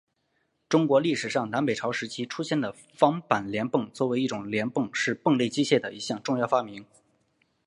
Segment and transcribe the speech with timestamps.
[0.67, 6.87] 中国历史上南北朝时期出现的方板链泵作为一种链泵是泵类机械的一项重要发明。